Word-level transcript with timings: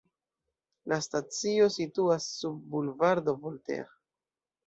La 0.93 0.97
stacio 1.07 1.67
situas 1.75 2.25
sub 2.39 2.57
Bulvardo 2.71 3.35
Voltaire. 3.45 3.87